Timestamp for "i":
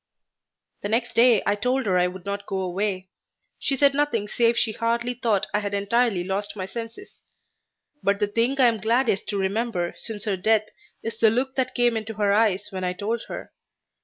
1.45-1.53, 1.99-2.07, 5.53-5.59, 8.59-8.65, 12.83-12.93